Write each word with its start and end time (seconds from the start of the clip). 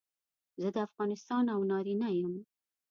زه 0.61 0.69
د 0.75 0.77
افغانستان 0.87 1.43
او 1.53 1.59
نارینه 1.71 2.09
یم. 2.19 2.33